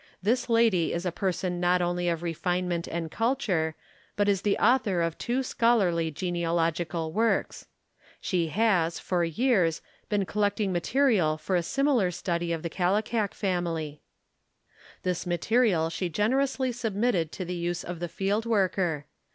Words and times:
This 0.19 0.49
lady 0.49 0.93
is 0.93 1.05
a 1.05 1.11
person 1.11 1.59
not 1.59 1.79
only 1.79 2.09
of 2.09 2.23
refinement 2.23 2.87
and 2.87 3.11
culture 3.11 3.75
but 4.15 4.27
is 4.27 4.41
the 4.41 4.57
author 4.57 5.03
of 5.03 5.15
two 5.19 5.43
scholarly 5.43 6.09
genealogical 6.09 7.13
works. 7.13 7.67
She 8.19 8.47
has, 8.47 8.97
for 8.97 9.23
years, 9.23 9.83
been 10.09 10.25
collecting 10.25 10.71
material 10.73 11.37
for 11.37 11.55
a 11.55 11.61
similar 11.61 12.09
study 12.09 12.51
of 12.51 12.63
the 12.63 12.67
Kallikak 12.71 13.35
family. 13.35 14.01
This 15.03 15.27
material 15.27 15.91
she 15.91 16.09
generously 16.09 16.71
submitted 16.71 17.31
to 17.33 17.45
the 17.45 17.53
use 17.53 17.83
of 17.83 17.99
the 17.99 18.09
field 18.09 18.47
worker. 18.47 19.05